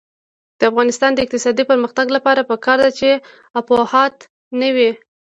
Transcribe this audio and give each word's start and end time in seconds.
د 0.59 0.61
افغانستان 0.71 1.11
د 1.13 1.19
اقتصادي 1.25 1.63
پرمختګ 1.71 2.05
لپاره 2.17 2.47
پکار 2.51 2.77
ده 2.85 2.89
چې 2.99 3.09
افواهات 3.59 4.15
نه 4.59 4.69
وي. 4.75 4.91